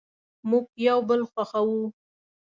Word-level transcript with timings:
مونږ 0.49 0.65
یو 0.87 0.99
بل 1.09 1.21
خوښوو 1.31 1.83